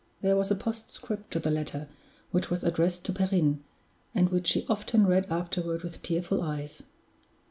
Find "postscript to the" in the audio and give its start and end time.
0.55-1.51